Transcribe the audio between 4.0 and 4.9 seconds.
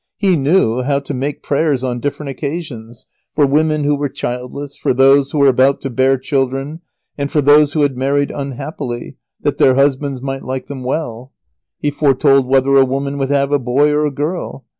childless,